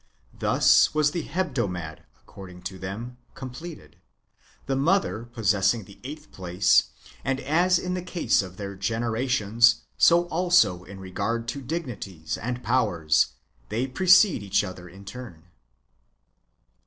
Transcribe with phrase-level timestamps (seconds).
[0.33, 3.97] Thus was the Plebdomad, according to them, completed,
[4.65, 6.85] the mother possessing the eighth place;
[7.23, 12.63] and as in the case of their generations, so also in regard to dignities and
[12.63, 13.33] powers,
[13.69, 15.43] they precede each other in turn.